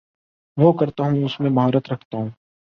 وہ 0.57 0.71
کرتا 0.73 1.03
ہوں 1.03 1.23
اس 1.25 1.39
میں 1.39 1.49
مہارت 1.49 1.91
رکھتا 1.91 2.17
ہوں 2.17 2.29